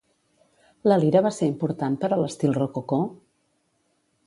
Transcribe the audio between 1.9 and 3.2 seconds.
per a l'estil rococó?